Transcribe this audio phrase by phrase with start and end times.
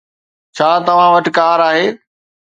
[0.55, 1.85] ڇا توهان وٽ ڪار آهي